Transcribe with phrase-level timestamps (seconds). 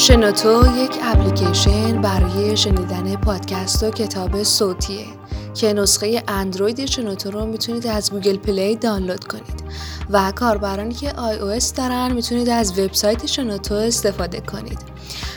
[0.00, 5.06] شنوتو یک اپلیکیشن برای شنیدن پادکست و کتاب صوتیه
[5.54, 9.64] که نسخه اندروید شنوتو رو می‌تونید از گوگل پلی دانلود کنید
[10.10, 14.78] و کاربرانی که iOS دارن می‌تونید از وبسایت شنوتو استفاده کنید.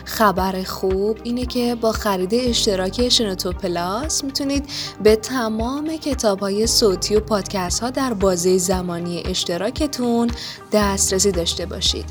[0.06, 4.70] خبر خوب اینه که با خرید اشتراک شنوتو پلاس می‌تونید
[5.04, 10.30] به تمام کتاب های صوتی و پادکست ها در بازه زمانی اشتراکتون
[10.72, 12.06] دسترسی داشته باشید.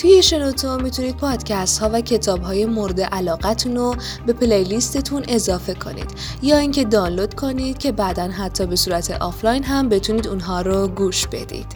[0.00, 3.96] توی شنوتو می‌تونید پادکست ها و کتاب های مورد علاقتون رو
[4.26, 6.10] به playlist تون اضافه کنید
[6.42, 11.26] یا اینکه دانلود کنید که بعدا حتی به صورت آفلاین هم بتونید اونها رو گوش
[11.26, 11.66] بدید.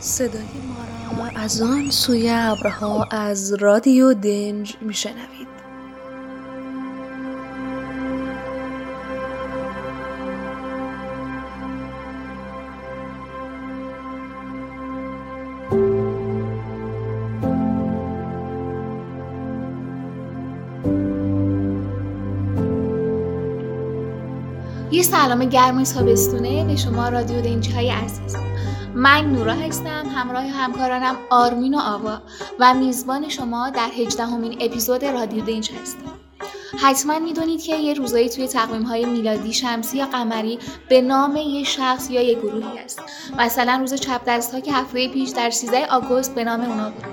[0.00, 5.61] صدای ما را از آن سوی ابرها از رادیو دنج میشنوید.
[25.22, 28.36] سلام گرم تابستونه به شما رادیو دنجی های عزیز.
[28.94, 32.22] من نورا هستم همراه همکارانم آرمین و آوا
[32.58, 36.10] و میزبان شما در هجدهمین اپیزود رادیو دنج هستیم
[36.82, 41.64] حتما می‌دونید که یه روزایی توی تقویم های میلادی شمسی یا قمری به نام یه
[41.64, 43.02] شخص یا یه گروهی هست.
[43.38, 47.04] مثلا روز چپ دست ها که هفته پیش در 13 آگوست به نام اونا بود.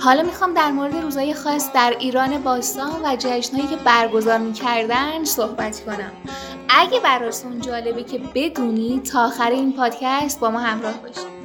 [0.00, 5.84] حالا می‌خوام در مورد روزای خاص در ایران باستان و جشنهایی که برگزار می‌کردن صحبت
[5.84, 6.12] کنم.
[6.72, 11.40] اگه براتون جالبه که بدونی تا آخر این پادکست با ما همراه باشید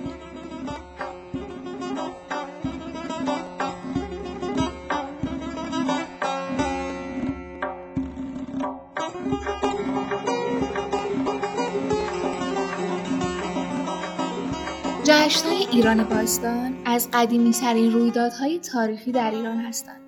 [15.04, 17.54] جشنهای ایران باستان از قدیمی
[17.92, 20.05] رویدادهای تاریخی در ایران هستند.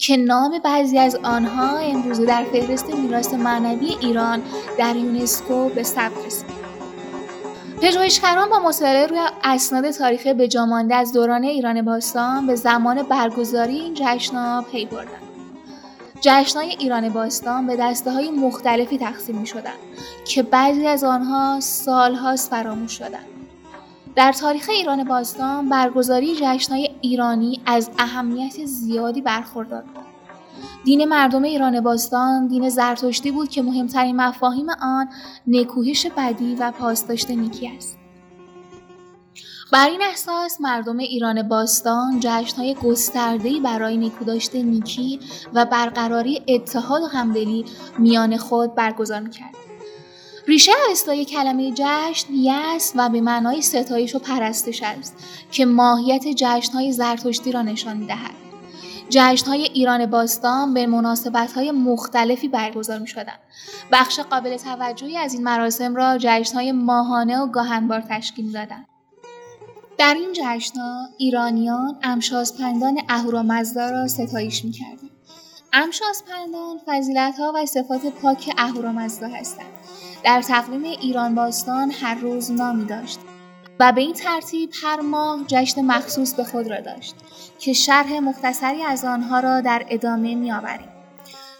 [0.00, 4.42] که نام بعضی از آنها امروزه در فهرست میراث معنوی ایران
[4.78, 6.60] در یونسکو به ثبت رسید.
[7.82, 13.80] پژوهشگران با مطالعه روی اسناد تاریخی به جامانده از دوران ایران باستان به زمان برگزاری
[13.80, 15.22] این جشنها پی بردند.
[16.20, 19.74] جشنهای ایران باستان به دسته های مختلفی تقسیم می شدن
[20.24, 23.39] که بعضی از آنها سالهاست فراموش شدند.
[24.16, 30.04] در تاریخ ایران باستان برگزاری جشنهای ایرانی از اهمیت زیادی برخوردار بود.
[30.84, 35.08] دین مردم ایران باستان دین زرتشتی بود که مهمترین مفاهیم آن
[35.46, 37.98] نکوهش بدی و پاسداشت نیکی است.
[39.72, 45.20] بر این اساس مردم ایران باستان جشنهای گسترده‌ای برای نکوداشت نیکی
[45.54, 47.64] و برقراری اتحاد و همدلی
[47.98, 49.69] میان خود برگزار می‌کردند.
[50.50, 55.16] ریشه اوستای کلمه جشن یس و به معنای ستایش و پرستش است
[55.50, 58.34] که ماهیت جشنهای زرتشتی را نشان می‌دهد.
[59.08, 63.38] جشنهای ایران باستان به مناسبت‌های مختلفی برگزار می‌شدند.
[63.92, 68.86] بخش قابل توجهی از این مراسم را جشنهای ماهانه و گاهنبار تشکیل می‌دادند.
[69.98, 75.10] در این جشنها ایرانیان امشاسپندان اهورامزدا را ستایش می‌کردند.
[75.72, 79.66] امشاسپندان فضیلت‌ها و صفات پاک اهورامزدا هستند.
[80.24, 83.20] در تقویم ایران باستان هر روز نامی داشت
[83.80, 87.14] و به این ترتیب هر ماه جشن مخصوص به خود را داشت
[87.58, 90.88] که شرح مختصری از آنها را در ادامه می آوریم.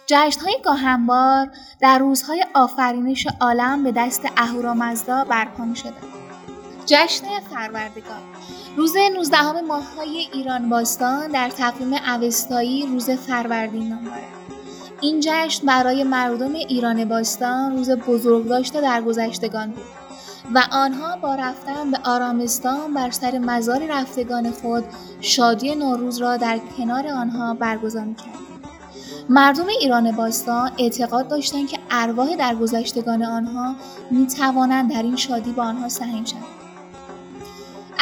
[0.06, 1.50] جشنهای گاهنبار
[1.80, 5.92] در روزهای آفرینش عالم به دست اهورامزدا برپا می شده.
[6.86, 8.22] جشن فروردگار
[8.76, 14.39] روز 19 ماههای ایران باستان در تقویم اوستایی روز فروردین نام دارد.
[15.00, 19.84] این جشن برای مردم ایران باستان روز بزرگداشت درگذشتگان بود
[20.54, 24.84] و آنها با رفتن به آرامستان بر سر مزار رفتگان خود
[25.20, 28.34] شادی نوروز را در کنار آنها برگزار می‌کردند.
[29.28, 33.74] مردم ایران باستان اعتقاد داشتند که ارواح درگذشتگان آنها
[34.10, 36.44] می توانند در این شادی با آنها سهیم شوند.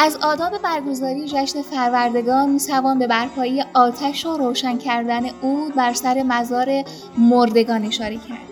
[0.00, 5.94] از آداب برگزاری جشن فروردگار می توان به برپایی آتش و روشن کردن او بر
[5.94, 6.84] سر مزار
[7.18, 8.48] مردگان اشاره کرد.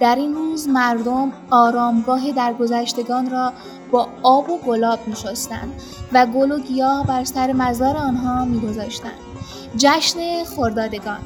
[0.00, 3.52] در این روز مردم آرامگاه درگذشتگان را
[3.90, 5.72] با آب و گلاب می شستند
[6.12, 9.18] و گل و گیاه بر سر مزار آنها می گذاشتند.
[9.76, 11.18] جشن خردادگان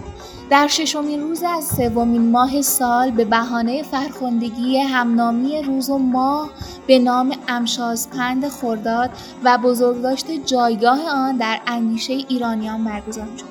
[0.53, 6.51] در ششمین روز از سومین ماه سال به بهانه فرخندگی همنامی روز و ماه
[6.87, 9.11] به نام امشازپند خرداد
[9.45, 13.45] و بزرگداشت جایگاه آن در اندیشه ایرانیان برگزار شد.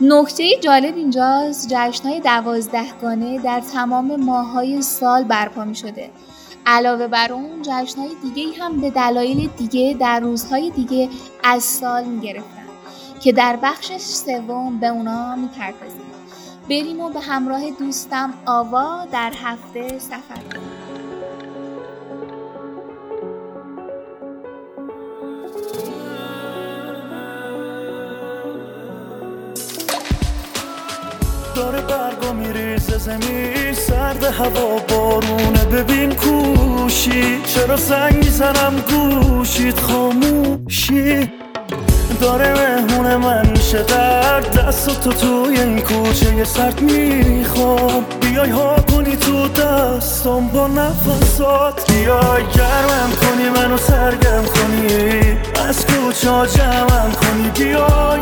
[0.00, 6.10] نکته جالب اینجاست جشنهای دوازدهگانه در تمام ماههای سال برپا می شده.
[6.66, 11.08] علاوه بر اون جشنهای دیگه هم به دلایل دیگه در روزهای دیگه
[11.44, 12.61] از سال می‌گرفتن
[13.22, 16.00] که در بخش سوم به اونا می‌پردازیم.
[16.70, 20.72] بریم و به همراه دوستم آوا در هفته سفر کنیم.
[31.56, 35.64] داره برگا میریزه زمین سرد هوا بارونه.
[35.64, 41.32] ببین کوشی چرا سنگ می‌زنم گوشید خاموشی؟
[42.20, 48.04] داره مهمون من میشه در دست تو توی این کوچه سرد می‌خوام.
[48.20, 51.92] بیای ها کنی تو دستم با نفسات.
[51.92, 55.38] بیای گرمم کنی منو سرگم کنی.
[55.68, 57.50] از کوچه جمعم کنی.
[57.64, 58.20] بیای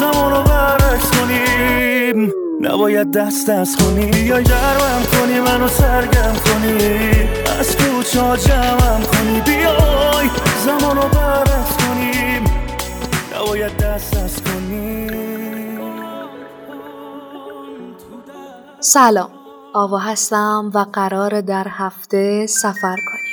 [0.00, 4.10] زمانو برعکس کنیم نباید دست دست کنی.
[4.20, 7.28] یا گرمم کنی منو سرگم کنی.
[7.60, 9.40] از کوچه جمعم کنی.
[9.40, 10.30] بیای
[10.66, 11.85] زمانو برعکس کنیم
[13.56, 15.10] نباید دست دست کنی.
[18.80, 19.30] سلام.
[19.74, 23.25] آوا هستم و قرار در هفته سفر کنیم.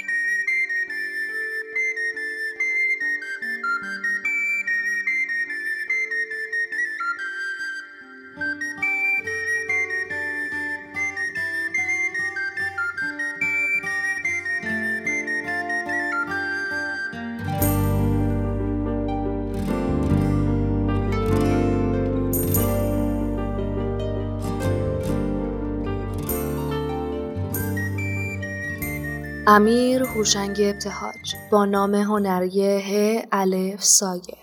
[29.48, 34.38] امیر هوشنگ ابتهاج با نام هنری ه الف سایه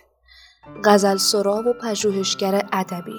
[0.85, 3.19] غزل سرا و پژوهشگر ادبی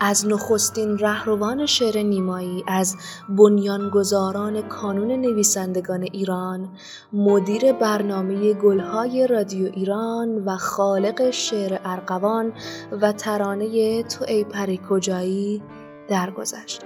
[0.00, 2.96] از نخستین رهروان شعر نیمایی از
[3.28, 6.68] بنیانگذاران کانون نویسندگان ایران
[7.12, 12.52] مدیر برنامه گلهای رادیو ایران و خالق شعر ارقوان
[13.00, 15.62] و ترانه تو ای پری کجایی
[16.08, 16.82] درگذشت.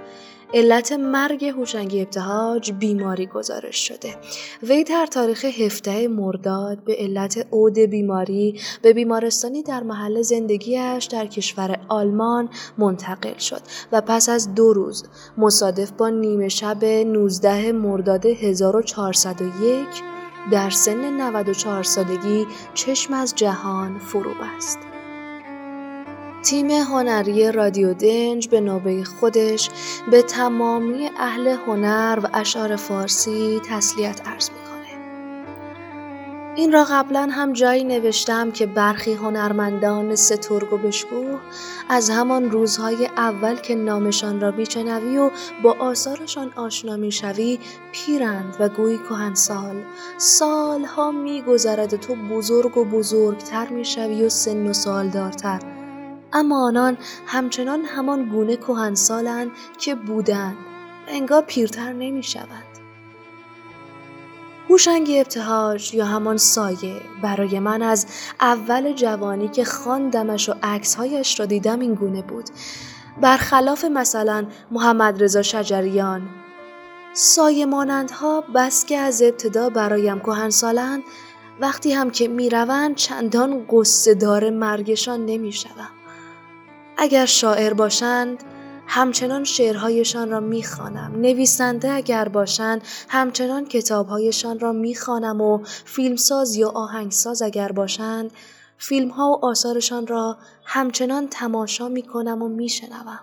[0.53, 4.15] علت مرگ هوشنگ ابتهاج بیماری گزارش شده
[4.63, 11.25] وی در تاریخ 17 مرداد به علت عود بیماری به بیمارستانی در محل زندگیش در
[11.25, 13.61] کشور آلمان منتقل شد
[13.91, 15.03] و پس از دو روز
[15.37, 19.87] مصادف با نیمه شب 19 مرداد 1401
[20.51, 24.96] در سن 94 سالگی چشم از جهان فرو بست.
[26.47, 29.69] تیم هنری رادیو دنج به نوبه خودش
[30.11, 34.97] به تمامی اهل هنر و اشعار فارسی تسلیت عرض می‌کنه.
[36.55, 41.39] این را قبلا هم جایی نوشتم که برخی هنرمندان سترگ و بشکوه
[41.89, 45.31] از همان روزهای اول که نامشان را میشنوی و
[45.63, 47.59] با آثارشان آشنا می‌شوی
[47.91, 49.83] پیرند و گویی کهنسال
[50.17, 55.76] سالها میگذرد و تو بزرگ و بزرگتر می‌شوی و سن و سالدارتر
[56.33, 56.97] اما آنان
[57.27, 60.57] همچنان همان گونه کهنسالند که بودند.
[61.07, 62.63] انگار پیرتر نمی شوند.
[64.69, 67.01] هوشنگ ابتهاج یا همان سایه.
[67.21, 68.07] برای من از
[68.39, 72.49] اول جوانی که خواندمش و عکسهایش را دیدم این گونه بود.
[73.21, 76.29] برخلاف مثلا محمد رضا شجریان.
[77.13, 81.03] سایه مانندها بس که از ابتدا برایم کهنسالند
[81.59, 85.96] وقتی هم که می‌روند چندان قصه دار مرگشان نمی‌شوم.
[86.97, 88.43] اگر شاعر باشند
[88.87, 91.11] همچنان شعرهایشان را می‌خوانم.
[91.15, 98.31] نویسنده اگر باشند همچنان کتابهایشان را می‌خوانم و فیلمساز یا آهنگساز اگر باشند
[98.77, 103.19] فیلمها و آثارشان را همچنان تماشا می‌کنم و میشنوم.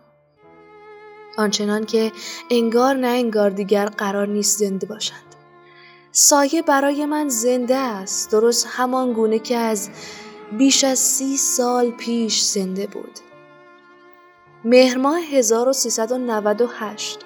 [1.39, 2.13] آنچنان که
[2.51, 5.35] انگار نه انگار دیگر قرار نیست زنده باشند.
[6.13, 9.89] سایه برای من زنده است درست همان گونه که از
[10.59, 13.21] بیش از سی سال پیش زنده بود.
[14.67, 17.19] مهر ماه 1398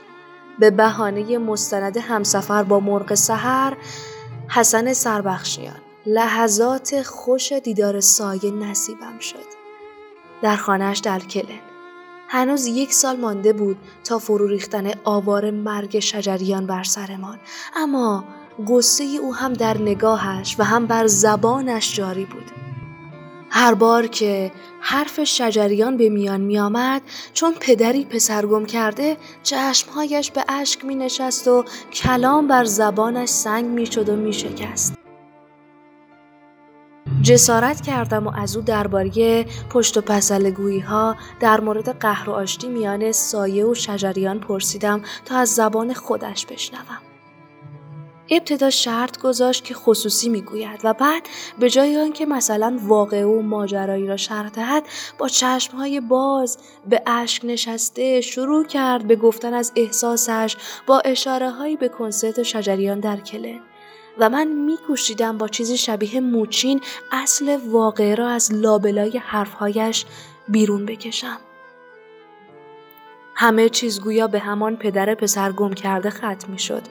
[0.59, 3.77] به بهانه مستند همسفر با مرغ سحر
[4.49, 5.77] حسن سربخشیان.
[6.07, 9.47] لحظات خوش دیدار سایه نصیبم شد.
[10.43, 11.61] در خانهش در کلن.
[12.29, 17.39] هنوز یک سال مانده بود تا فرو ریختن آوار مرگ شجریان بر سرمان.
[17.77, 18.25] اما
[18.69, 22.68] قصه او هم در نگاهش و هم بر زبانش جاری بود.
[23.51, 27.03] هر بار که حرف شجریان به میان می آمد
[27.35, 33.87] چون پدری پسرگم کرده چشمهایش به اشک می نشست و کلام بر زبانش سنگ می
[33.87, 34.95] شد و می شکست.
[37.23, 42.69] جسارت کردم و از او درباره پشت و پسلگویی ها در مورد قهر و آشتی
[42.69, 47.08] میان سایه و شجریان پرسیدم تا از زبان خودش بشنوم.
[48.31, 51.23] ابتدا شرط گذاشت که خصوصی می‌گوید و بعد
[51.59, 54.83] به جای آنکه مثلا واقع و ماجرایی را شرح دهد
[55.19, 56.59] با چشمهای باز
[56.89, 60.57] به اشک نشسته شروع کرد به گفتن از احساسش
[60.87, 63.61] با اشاره هایی به کنسرت شجریان در کلن
[64.19, 66.81] و من میکوشیدم با چیزی شبیه موچین
[67.13, 70.05] اصل واقعه را از لابلای حرفهایش
[70.49, 71.39] بیرون بکشم.
[73.35, 76.83] همه چیز گویا به همان پدر پسر گم کرده ختم می شد.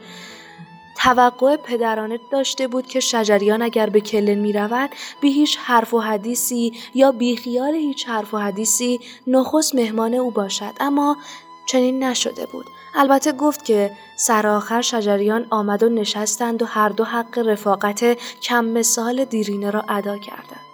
[0.97, 4.89] توقع پدرانه داشته بود که شجریان اگر به کلن می رود
[5.21, 10.31] بی هیچ حرف و حدیثی یا بی خیال هیچ حرف و حدیثی نخست مهمان او
[10.31, 11.17] باشد اما
[11.65, 12.65] چنین نشده بود.
[12.95, 18.03] البته گفت که سرآخر شجریان آمد و نشستند و هر دو حق رفاقت
[18.41, 20.65] کم مثال دیرینه را ادا کردند.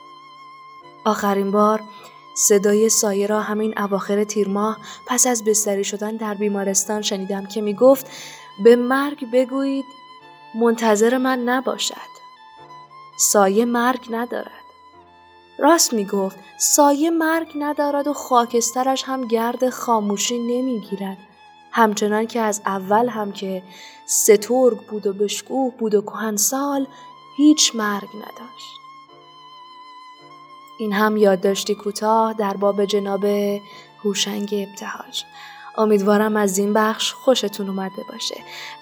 [1.05, 1.81] آخرین بار
[2.33, 4.77] صدای سایه را همین اواخر تیر ماه
[5.07, 8.07] پس از بستری شدن در بیمارستان شنیدم که می گفت
[8.63, 9.85] به مرگ بگویید
[10.55, 12.13] منتظر من نباشد.
[13.17, 14.63] سایه مرگ ندارد.
[15.59, 21.17] راست می گفت سایه مرگ ندارد و خاکسترش هم گرد خاموشی نمی گیرد.
[21.71, 23.63] همچنان که از اول هم که
[24.05, 26.87] سترگ بود و بشکوه بود و کهنسال
[27.37, 28.73] هیچ مرگ نداشت.
[30.79, 33.25] این هم یادداشتی کوتاه در باب جناب
[34.03, 35.23] هوشنگ ابتهاج
[35.77, 38.35] امیدوارم از این بخش خوشتون اومده باشه.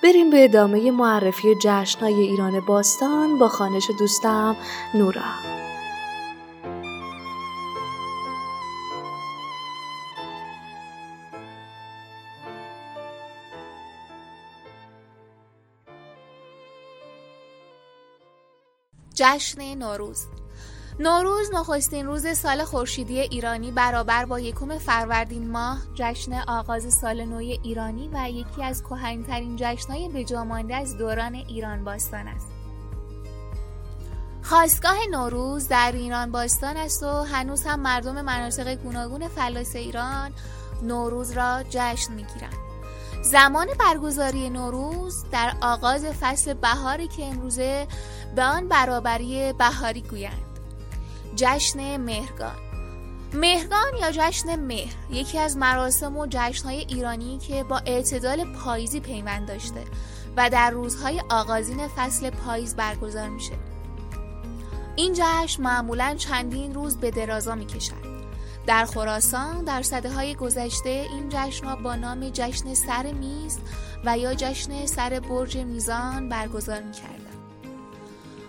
[0.04, 4.56] بریم به ادامه معرفی جشنهای ایران باستان با خانش دوستم
[4.94, 5.22] نورا.
[19.16, 20.41] جشن نوروز.
[21.00, 27.36] نوروز نخستین روز سال خورشیدی ایرانی برابر با یکم فروردین ماه جشن آغاز سال نو
[27.38, 32.48] ایرانی و یکی از کهنترین جشنهای بجامانده از دوران ایران باستان است.
[34.44, 40.32] خواستگاه نوروز در ایران باستان است و هنوز هم مردم مناطق گوناگون فلاس ایران
[40.84, 42.56] نوروز را جشن می‌گیرند.
[43.24, 47.88] زمان برگزاری نوروز در آغاز فصل بهاری که امروزه
[48.36, 50.51] به آن برابری بهاری گویند.
[51.36, 52.56] جشن مهرگان.
[53.34, 59.48] مهرگان یا جشن مهر یکی از مراسم و جشنهای ایرانی که با اعتدال پاییزی پیوند
[59.48, 59.84] داشته
[60.38, 63.54] و در روزهای آغازین فصل پاییز برگزار میشه.
[64.96, 68.12] این جشن معمولا چندین روز به درازا می‌کشد.
[68.68, 73.60] در خراسان در صده های گذشته این جشن با نام جشن سر میز
[74.06, 77.21] و یا جشن سر برج میزان برگزار می‌کرد.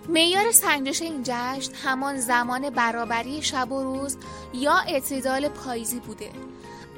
[0.09, 4.17] معیار سنجش این جشن همان زمان برابری شب و روز
[4.55, 6.31] یا اعتدال پاییزی بوده.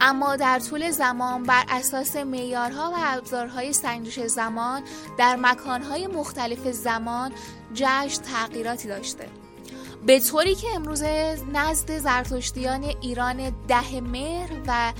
[0.00, 4.82] اما در طول زمان بر اساس معیارها و ابزارهای سنجش زمان
[5.18, 7.32] در مکانهای مختلف زمان
[7.74, 9.28] جشن تغییراتی داشته.
[10.06, 11.02] به طوری که امروز
[11.52, 14.92] نزد زرتشتیان ایران ده مهر و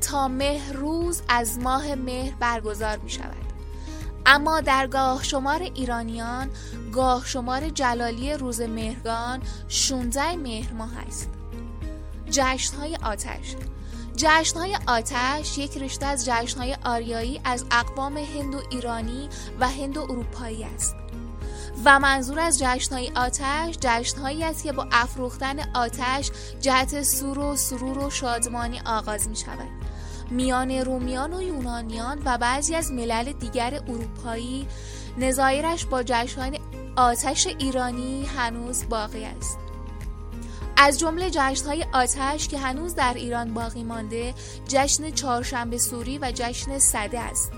[0.00, 3.49] تا مهر روز از ماه مهر برگزار می شود
[4.26, 6.50] اما در گاه شمار ایرانیان
[6.92, 11.28] گاه شمار جلالی روز مهرگان 16 مهر ماه است.
[12.30, 13.56] جشنهای آتش
[14.16, 19.28] جشنهای آتش یک رشته از جشنهای آریایی از اقوام هند و ایرانی
[19.60, 20.96] و هند و اروپایی است.
[21.84, 27.98] و منظور از جشنهای آتش جشنهایی است که با افروختن آتش جهت سور و سرور
[27.98, 29.89] و شادمانی آغاز می شود.
[30.30, 34.66] میان رومیان و یونانیان و بعضی از ملل دیگر اروپایی
[35.18, 36.52] نظایرش با جشن
[36.96, 39.58] آتش ایرانی هنوز باقی است.
[40.76, 44.34] از جمله جشنهای آتش که هنوز در ایران باقی مانده
[44.68, 47.52] جشن چهارشنبه سوری و جشن صده است.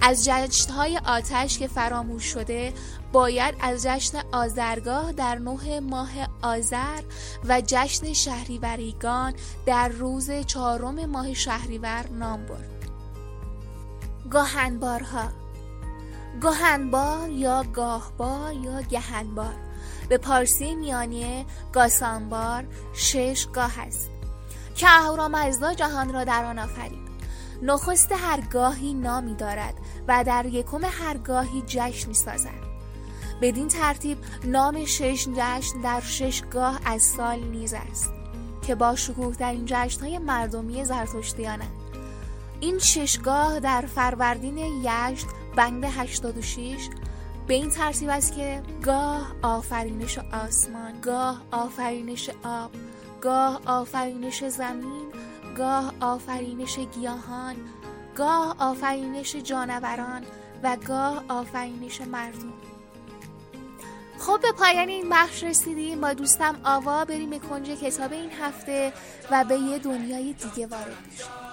[0.00, 2.72] از جشنهای آتش که فراموش شده
[3.12, 6.10] باید از جشن آذرگاه در نه ماه
[6.42, 7.02] آذر
[7.44, 9.34] و جشن شهریوریگان
[9.66, 12.90] در روز چهارم ماه شهریور نام برد.
[14.30, 15.28] گاهنبارها.
[16.40, 19.54] گاهنبار یا گاهبار یا گهنبار.
[20.08, 24.10] به پارسی میانیه گاسانبار شش گاه است.
[24.76, 27.08] که اهورامزدا جهان را در آن آفرید.
[27.62, 29.74] نخست هر گاهی نامی دارد
[30.08, 32.67] و در یکم هر گاهی جشن می سازد.
[33.40, 38.12] بدین ترتیب نام شش جشن در شش گاه از سال نیز است
[38.66, 41.72] که با شکوه در این جشن های مردمی زرتشتیانند
[42.60, 45.26] این ششگاه در فروردین یشت
[45.56, 46.88] بند 86
[47.46, 52.70] به این ترتیب است که گاه آفرینش آسمان گاه آفرینش آب
[53.20, 55.06] گاه آفرینش زمین
[55.56, 57.56] گاه آفرینش گیاهان
[58.16, 60.22] گاه آفرینش جانوران
[60.62, 62.52] و گاه آفرینش مردم.
[64.28, 66.00] خب به پایان این بخش رسیدیم.
[66.00, 68.92] با دوستم آوا بریم به کنج کتاب این هفته
[69.30, 71.48] و به یه دنیای دیگه وارد بشیم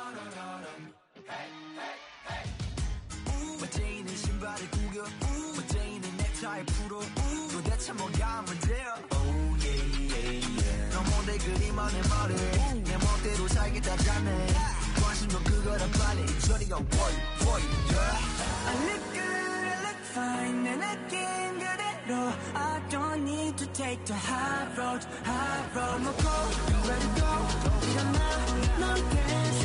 [20.17, 25.95] I No, I don't need to take the high road, high road.
[25.95, 26.37] I'ma go,
[26.87, 27.75] ready to go.
[27.89, 28.19] 일어나,
[28.79, 29.64] no dance.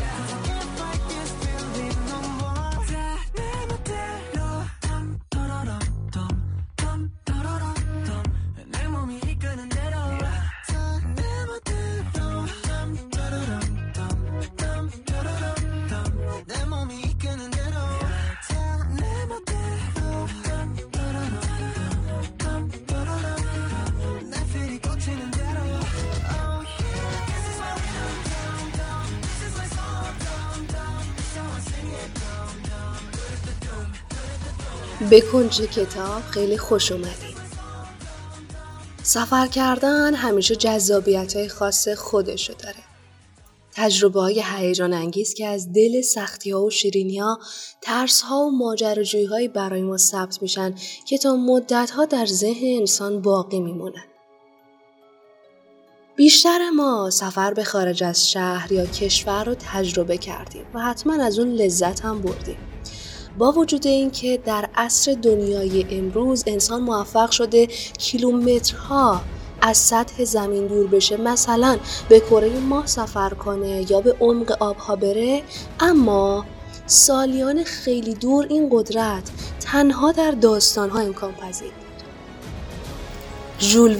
[35.09, 37.41] به کنج کتاب خیلی خوش اومدید.
[39.03, 42.77] سفر کردن همیشه جذابیت های خاص خودشو داره.
[43.73, 47.39] تجربه های هیجان انگیز که از دل سختی ها و شیرینی ها،
[47.83, 50.75] ترس ها و ماجراجویی هایی برای ما ثبت میشن
[51.07, 54.05] که تا مدت ها در ذهن انسان باقی میمونن.
[56.17, 61.39] بیشتر ما سفر به خارج از شهر یا کشور رو تجربه کردیم و حتما از
[61.39, 62.70] اون لذت هم بردیم.
[63.39, 67.67] با وجود اینکه در عصر دنیای امروز انسان موفق شده
[67.99, 69.21] کیلومترها
[69.63, 74.97] از سطح زمین دور بشه مثلا به کره ماه سفر کنه یا به عمق آبها
[74.97, 75.43] بره
[75.81, 76.45] اما
[76.87, 81.80] سالیان خیلی دور این قدرت تنها در داستانها امکان پذیر
[83.63, 83.97] ژول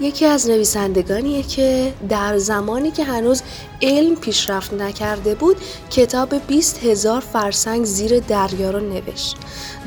[0.00, 3.42] یکی از نویسندگانیه که در زمانی که هنوز
[3.82, 5.56] علم پیشرفت نکرده بود
[5.90, 9.36] کتاب 20 هزار فرسنگ زیر دریا رو نوشت.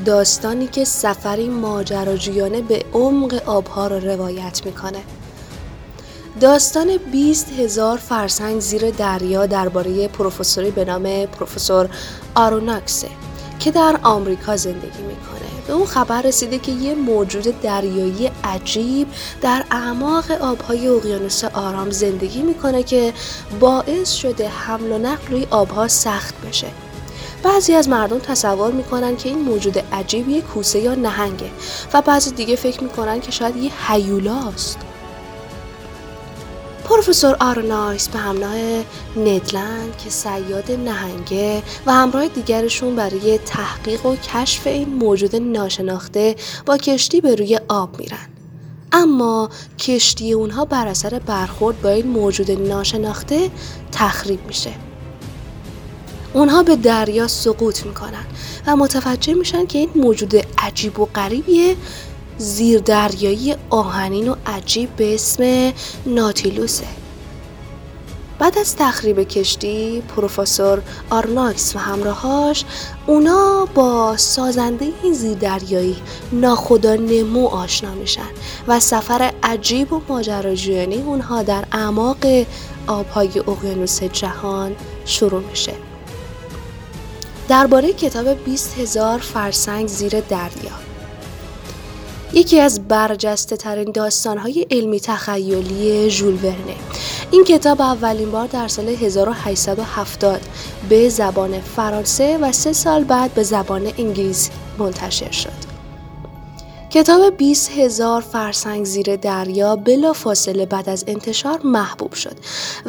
[0.04, 5.02] داستانی که سفری ماجراجویانه به عمق آبها رو روایت می‌کنه.
[6.40, 11.88] داستان 20 هزار فرسنگ زیر دریا درباره پروفسوری به نام پروفسور
[12.34, 13.08] آروناکسه
[13.58, 15.41] که در آمریکا زندگی می‌کنه.
[15.66, 19.08] به اون خبر رسیده که یه موجود دریایی عجیب
[19.42, 23.12] در اعماق آبهای اقیانوس آرام زندگی می‌کنه که
[23.60, 26.66] باعث شده حمل و نقل روی آبها سخت بشه.
[27.42, 31.50] بعضی از مردم تصور می‌کنن که این موجود عجیب یه کوسه یا نهنگه
[31.92, 34.78] و بعضی دیگه فکر می‌کنن که شاید یه هیولاست
[36.84, 38.56] پروفسور آرنایس به همراه
[39.16, 46.76] ندلند که سیاد نهنگه و همراه دیگرشون برای تحقیق و کشف این موجود ناشناخته با
[46.76, 48.28] کشتی به روی آب میرن.
[48.92, 53.50] اما کشتی اونها بر اثر برخورد با این موجود ناشناخته
[53.92, 54.72] تخریب میشه.
[56.32, 58.24] اونها به دریا سقوط می‌کنن
[58.66, 61.76] و متوجه میشن که این موجود عجیب و غریبیه
[62.38, 65.72] زیر دریایی آهنین و عجیب به اسم
[66.06, 66.86] ناتیلوسه
[68.42, 72.64] بعد از تخریب کشتی پروفسور آرناکس و همراهاش
[73.06, 75.96] اونا با سازنده این زیردریایی
[76.32, 78.28] ناخدا نمو آشنا میشن
[78.68, 82.26] و سفر عجیب و ماجراجویانه اونها در اعماق
[82.86, 85.72] آبهای اقیانوس جهان شروع میشه.
[87.48, 90.91] درباره کتاب 20 هزار فرسنگ زیر دریا.
[92.34, 96.76] یکی از برجسته ترین داستانهای علمی تخیلی ژول ورنه
[97.30, 100.40] این کتاب اولین بار در سال 1870
[100.88, 105.72] به زبان فرانسه و سه سال بعد به زبان انگلیسی منتشر شد
[106.90, 112.36] کتاب 20 هزار فرسنگ زیر دریا بلا فاصله بعد از انتشار محبوب شد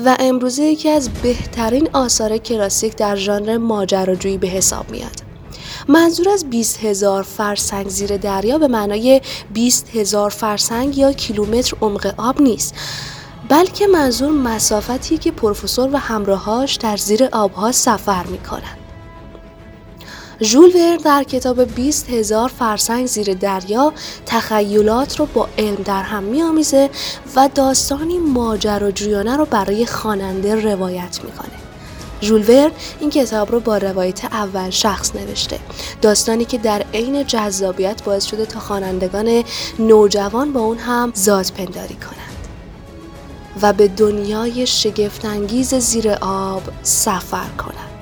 [0.05, 5.32] و امروزه یکی از بهترین آثار کلاسیک در ژانر ماجراجویی به حساب میاد.
[5.87, 9.21] منظور از 20 هزار فرسنگ زیر دریا به معنای
[9.53, 12.75] 20 هزار فرسنگ یا کیلومتر عمق آب نیست
[13.49, 18.77] بلکه منظور مسافتی که پروفسور و همراهاش در زیر آبها سفر می‌کنند.
[20.41, 23.93] ژول ورن در کتاب 20 هزار فرسنگ زیر دریا
[24.25, 26.89] تخیلات رو با علم در هم میآمیزه
[27.35, 31.62] و داستانی ماجراجویانه رو برای خواننده روایت می‌کنه.
[32.23, 35.59] ژول این کتاب رو با روایت اول شخص نوشته.
[36.01, 39.43] داستانی که در عین جذابیت باعث شده تا خوانندگان
[39.79, 42.47] نوجوان با اون هم ذات پنداری کنند.
[43.61, 47.92] و به دنیای شگفتانگیز زیر آب سفر کنند.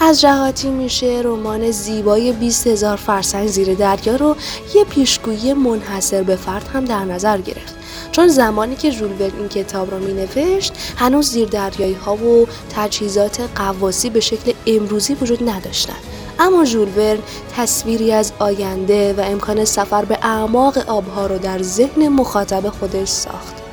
[0.00, 4.36] از جهاتی میشه رمان زیبای 20 هزار فرسنگ زیر دریا رو
[4.74, 7.74] یه پیشگویی منحصر به فرد هم در نظر گرفت.
[8.12, 13.40] چون زمانی که ژول این کتاب را می نوشت هنوز زیر دریایی ها و تجهیزات
[13.56, 16.02] قواسی به شکل امروزی وجود نداشتند
[16.38, 17.18] اما ژول
[17.56, 23.67] تصویری از آینده و امکان سفر به اعماق آبها رو در ذهن مخاطب خودش ساخت.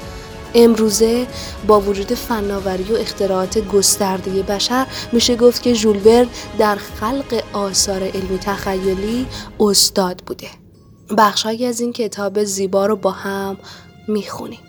[0.55, 1.27] امروزه
[1.67, 8.37] با وجود فناوری و اختراعات گسترده بشر میشه گفت که ژول در خلق آثار علمی
[8.41, 9.25] تخیلی
[9.59, 10.47] استاد بوده.
[11.17, 13.57] بخشهایی از این کتاب زیبا رو با هم
[14.07, 14.64] می‌خونیم.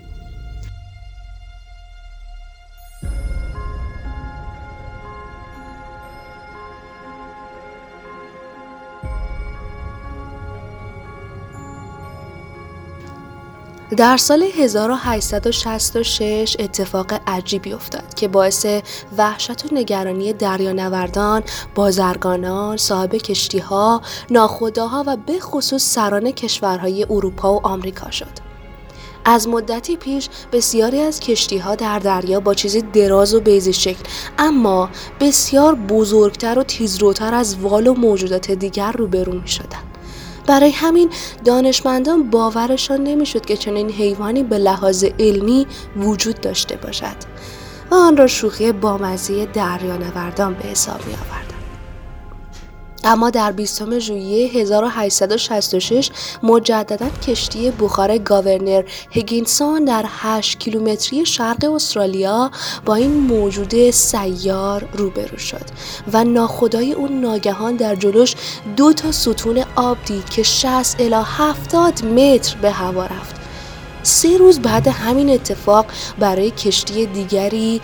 [13.90, 18.66] در سال 1866 اتفاق عجیبی افتاد که باعث
[19.18, 21.42] وحشت و نگرانی دریانوردان،
[21.74, 28.46] بازرگانان، صاحب کشتیها، ناخداها و به خصوص سران کشورهای اروپا و آمریکا شد.
[29.24, 34.02] از مدتی پیش بسیاری از کشتی ها در دریا با چیزی دراز و بیزی شکل
[34.38, 34.88] اما
[35.20, 39.85] بسیار بزرگتر و تیزروتر از وال و موجودات دیگر روبرو می شدن.
[40.46, 41.10] برای همین
[41.44, 47.16] دانشمندان باورشان نمی‌شد که چنین حیوانی به لحاظ علمی وجود داشته باشد
[47.90, 51.55] و آن را شوخی بامزه دریانوردان به حساب می آورد.
[53.06, 56.10] اما در 20 ژوئیه 1866
[56.42, 62.50] مجددا کشتی بخار گاورنر هگینسون در 8 کیلومتری شرق استرالیا
[62.84, 65.64] با این موجود سیار روبرو شد
[66.12, 68.34] و ناخدای اون ناگهان در جلوش
[68.76, 73.36] دو تا ستون آب دید که 60 الی 70 متر به هوا رفت.
[74.02, 75.86] سه روز بعد همین اتفاق
[76.18, 77.80] برای کشتی دیگری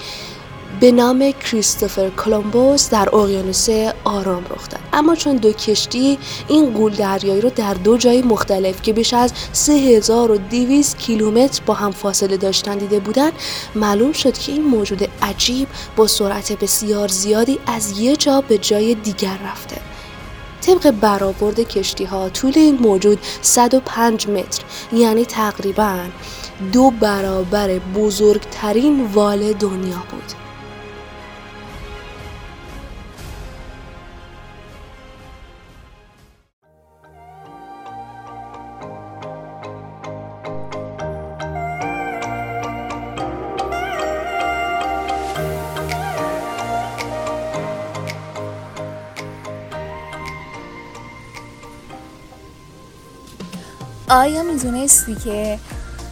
[0.80, 3.68] به نام کریستوفر کلمبوس در اقیانوس
[4.04, 8.82] آرام رخ داد اما چون دو کشتی این قول دریایی رو در دو جای مختلف
[8.82, 13.32] که بیش از 3200 کیلومتر با هم فاصله داشتن دیده بودند
[13.74, 18.94] معلوم شد که این موجود عجیب با سرعت بسیار زیادی از یه جا به جای
[18.94, 19.76] دیگر رفته.
[20.60, 25.98] طبق برآورد کشتی ها طول این موجود 105 متر یعنی تقریبا
[26.72, 30.41] دو برابر بزرگترین وال دنیا بود.
[54.12, 55.58] آیا می‌دونستی که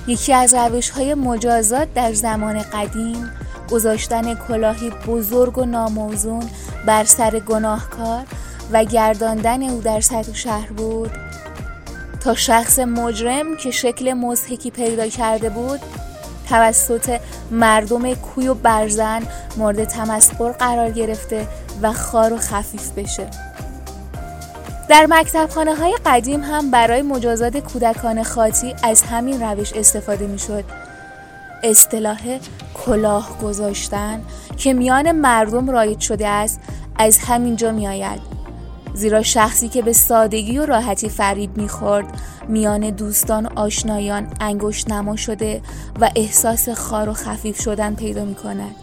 [0.06, 3.30] یکی از روش های مجازات در زمان قدیم
[3.70, 6.50] گذاشتن کلاهی بزرگ و ناموزون
[6.86, 8.22] بر سر گناهکار
[8.72, 11.10] و گرداندن او در سطح شهر بود؟
[12.20, 15.80] تا شخص مجرم که شکل مزهکی پیدا کرده بود
[16.48, 19.22] توسط مردم کوی و برزن
[19.56, 21.46] مورد تمسخر قرار گرفته
[21.82, 23.49] و خار و خفیف بشه.
[24.90, 30.64] در مکتبخانه های قدیم هم برای مجازات کودکان خاطی از همین روش استفاده می شد.
[31.62, 32.38] اصطلاح
[32.74, 34.20] کلاه گذاشتن
[34.56, 36.60] که میان مردم رایج شده است
[36.96, 38.20] از همینجا می آید.
[38.94, 42.06] زیرا شخصی که به سادگی و راحتی فریب می‌خورد
[42.48, 45.62] میان دوستان آشنایان انگشت نما شده
[46.00, 48.74] و احساس خار و خفیف شدن پیدا می کند.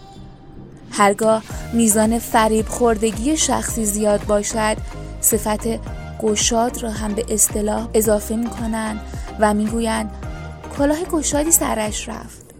[0.90, 1.42] هرگاه
[1.72, 4.76] میزان فریب خوردگی شخصی زیاد باشد
[5.20, 9.00] صفت گشاد را هم به اصطلاح اضافه می کنند
[9.40, 10.10] و می‌گویند
[10.78, 12.54] کلاه گشادی سرش رفت.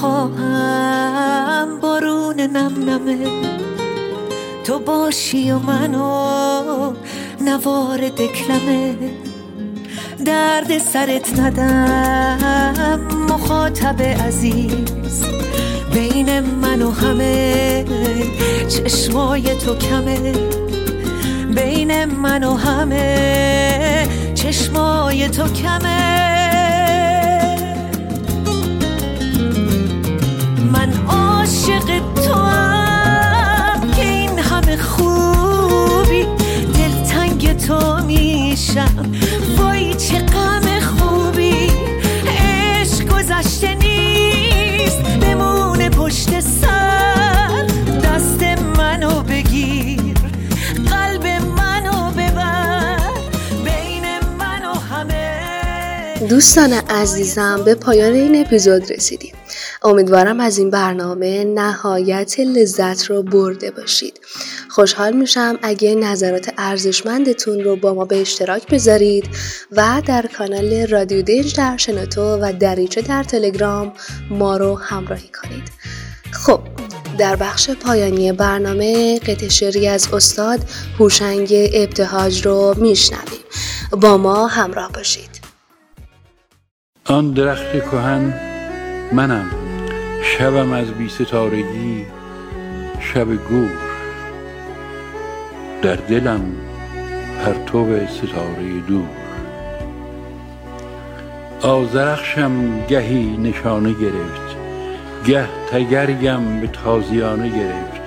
[0.00, 1.80] خواهم.
[1.80, 3.18] بارون نم نمه
[4.64, 6.92] تو باشی و منو
[7.40, 8.94] نوار دکلمه.
[10.24, 13.00] درد سرت ندم.
[13.30, 15.24] مخاطب عزیز.
[15.94, 17.84] بین من و همه
[18.68, 20.32] چشمای تو کمه.
[21.54, 26.35] بین من و همه چشمای تو کمه.
[31.66, 36.26] عاشق تو هم که این همه خوبی
[36.74, 39.12] دلتنگ تو میشم.
[39.58, 41.70] وای چه غم خوبی
[42.26, 45.02] عشق گذشته نیست.
[45.20, 47.66] بمونه پشت سر
[48.04, 48.42] دست
[48.78, 50.14] منو بگیر.
[50.90, 51.26] قلب
[51.56, 53.00] منو ببر
[53.64, 54.04] بین
[54.38, 56.26] منو همه.
[56.28, 59.35] دوستان عزیزم به پایان این اپیزود رسیدیم.
[59.86, 64.20] امیدوارم از این برنامه نهایت لذت رو برده باشید.
[64.68, 69.28] خوشحال میشم اگه نظرات ارزشمندتون رو با ما به اشتراک بذارید
[69.72, 73.92] و در کانال رادیو دنج در شنوتو و دریچه در تلگرام
[74.30, 75.72] ما رو همراهی کنید.
[76.32, 76.60] خب
[77.18, 80.60] در بخش پایانی برنامه قطع از استاد
[80.98, 83.40] هوشنگ ابتهاج رو میشنویم.
[83.90, 85.30] با ما همراه باشید.
[87.04, 88.34] آن درخت کهن
[89.12, 89.65] منم.
[90.38, 92.06] شبم از بی ستارگی
[93.00, 93.70] شب گور.
[95.82, 96.40] در دلم
[97.44, 99.08] پرتو ستاره دور.
[101.62, 104.56] آزرخشم گهی نشانه گرفت.
[105.24, 108.02] گه تگرگم به تازیانه گرفت.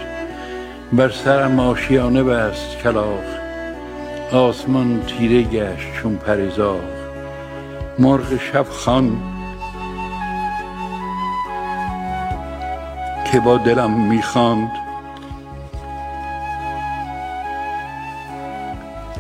[0.93, 3.25] بر سرم آشیانه بست کلاخ.
[4.31, 6.83] آسمان تیره گشت چون پرزاق
[7.99, 9.38] مرغ شب خان
[13.31, 14.71] که با دلم می‌خواند.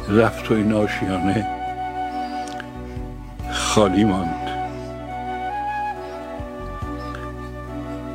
[0.09, 1.47] رفت و این آشیانه
[3.51, 4.49] خالی ماند.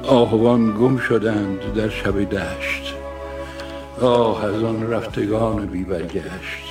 [0.09, 2.95] آهوان گم شدند در شب دشت.
[4.03, 6.64] آه از آن رفتگان بی برگشت